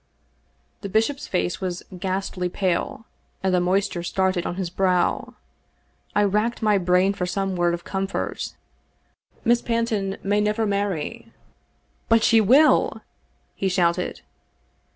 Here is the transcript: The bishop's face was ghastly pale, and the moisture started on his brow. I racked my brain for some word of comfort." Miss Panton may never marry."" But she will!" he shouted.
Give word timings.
The 0.81 0.89
bishop's 0.89 1.27
face 1.27 1.61
was 1.61 1.83
ghastly 1.95 2.49
pale, 2.49 3.05
and 3.43 3.53
the 3.53 3.61
moisture 3.61 4.01
started 4.01 4.47
on 4.47 4.55
his 4.55 4.71
brow. 4.71 5.35
I 6.15 6.23
racked 6.23 6.63
my 6.63 6.79
brain 6.79 7.13
for 7.13 7.27
some 7.27 7.55
word 7.55 7.75
of 7.75 7.83
comfort." 7.83 8.55
Miss 9.45 9.61
Panton 9.61 10.17
may 10.23 10.41
never 10.41 10.65
marry."" 10.65 11.31
But 12.09 12.23
she 12.23 12.41
will!" 12.41 13.01
he 13.61 13.69
shouted. 13.69 14.21